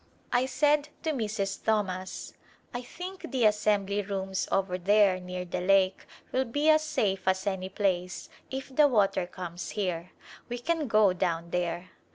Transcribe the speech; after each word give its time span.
I 0.33 0.47
said 0.47 0.89
to 1.03 1.11
Mrs. 1.11 1.63
Thomas," 1.63 2.33
I 2.73 2.81
think 2.81 3.29
the 3.29 3.45
assembly 3.45 4.01
rooms 4.01 4.47
over 4.51 4.79
there 4.79 5.19
near 5.19 5.45
the 5.45 5.61
lake 5.61 6.07
will 6.31 6.45
be 6.45 6.69
as 6.69 6.81
safe 6.81 7.27
as 7.27 7.45
any 7.45 7.69
place 7.69 8.27
if 8.49 8.75
the 8.75 8.87
water 8.87 9.27
comes 9.27 9.69
here. 9.77 10.09
We 10.49 10.57
can 10.57 10.87
go 10.87 11.13
down 11.13 11.51
there." 11.51 11.91